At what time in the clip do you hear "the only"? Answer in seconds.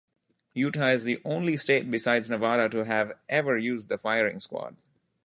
1.03-1.55